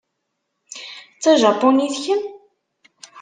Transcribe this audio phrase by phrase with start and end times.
[1.15, 2.23] D tajapunit kemm?